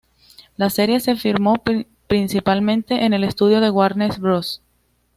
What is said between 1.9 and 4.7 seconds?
principalmente en el estudio de Warner Bros.